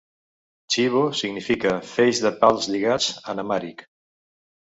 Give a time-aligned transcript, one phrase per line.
[0.75, 3.87] "Chibo" significa "feix de pals lligats" en amhàric.